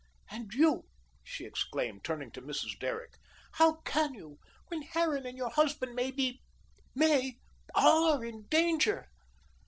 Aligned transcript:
"And 0.31 0.51
you," 0.55 0.87
she 1.23 1.45
exclaimed, 1.45 2.03
turning 2.03 2.31
to 2.31 2.41
Mrs. 2.41 2.71
Derrick, 2.79 3.19
"how 3.51 3.81
CAN 3.81 4.15
you 4.15 4.39
when 4.69 4.81
Harran 4.81 5.27
and 5.27 5.37
your 5.37 5.51
husband 5.51 5.93
may 5.95 6.09
be 6.09 6.41
may 6.95 7.37
are 7.75 8.25
in 8.25 8.47
danger." 8.47 9.09